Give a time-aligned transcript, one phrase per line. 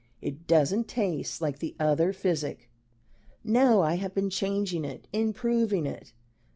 [0.19, 2.71] "It doesn't taste like the other physic."
[3.43, 6.11] "No I have been changing it improving it."